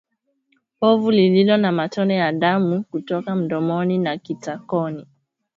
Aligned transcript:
Povu 0.79 1.11
lililo 1.11 1.57
na 1.57 1.71
matone 1.71 2.15
ya 2.15 2.31
damu 2.31 2.83
kutoka 2.83 3.35
mdomoni 3.35 3.97
na 3.97 4.17
kitakoni 4.17 5.07